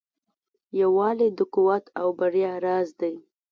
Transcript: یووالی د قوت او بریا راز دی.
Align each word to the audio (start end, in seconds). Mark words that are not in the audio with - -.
یووالی 0.79 1.29
د 1.37 1.39
قوت 1.53 1.85
او 1.99 2.07
بریا 2.19 2.53
راز 2.65 2.89
دی. 3.01 3.15